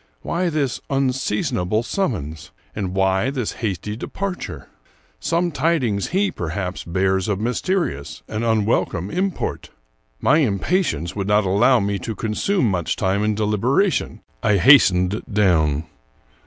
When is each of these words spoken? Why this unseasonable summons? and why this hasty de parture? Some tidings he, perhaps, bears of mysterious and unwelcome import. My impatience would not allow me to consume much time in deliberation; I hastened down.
Why 0.23 0.49
this 0.49 0.81
unseasonable 0.89 1.83
summons? 1.83 2.49
and 2.75 2.95
why 2.95 3.29
this 3.29 3.51
hasty 3.51 3.95
de 3.95 4.07
parture? 4.07 4.65
Some 5.19 5.51
tidings 5.51 6.07
he, 6.07 6.31
perhaps, 6.31 6.83
bears 6.83 7.27
of 7.27 7.39
mysterious 7.39 8.23
and 8.27 8.43
unwelcome 8.43 9.11
import. 9.11 9.69
My 10.19 10.39
impatience 10.39 11.15
would 11.15 11.27
not 11.27 11.45
allow 11.45 11.79
me 11.79 11.99
to 11.99 12.15
consume 12.15 12.67
much 12.67 12.95
time 12.95 13.23
in 13.23 13.35
deliberation; 13.35 14.21
I 14.41 14.57
hastened 14.57 15.21
down. 15.31 15.83